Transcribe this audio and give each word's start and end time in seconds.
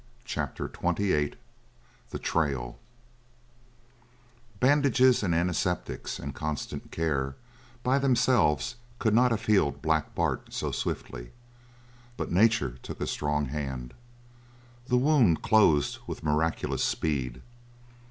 CHAPTER 0.25 0.65
XXVIII 0.67 1.35
THE 2.09 2.17
TRAIL 2.17 2.79
Bandages 4.59 5.21
and 5.21 5.35
antiseptics 5.35 6.17
and 6.17 6.33
constant 6.33 6.89
care, 6.89 7.35
by 7.83 7.99
themselves 7.99 8.77
could 8.97 9.13
not 9.13 9.29
have 9.29 9.45
healed 9.45 9.83
Black 9.83 10.15
Bart 10.15 10.47
so 10.51 10.71
swiftly, 10.71 11.33
but 12.17 12.31
nature 12.31 12.79
took 12.81 12.99
a 12.99 13.05
strong 13.05 13.49
hand. 13.49 13.93
The 14.87 14.97
wound 14.97 15.43
closed 15.43 15.99
with 16.07 16.23
miraculous 16.23 16.83
speed. 16.83 17.43